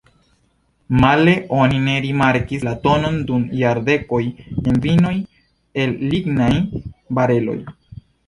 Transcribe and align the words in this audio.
Male 1.01 1.33
oni 1.57 1.81
ne 1.87 1.97
rimarkis 2.05 2.63
la 2.67 2.73
tonon 2.87 3.19
dum 3.27 3.43
jardekoj 3.59 4.21
en 4.71 4.81
vinoj 4.87 5.13
el 5.83 5.95
lignaj 6.15 6.51
bareloj. 7.19 7.59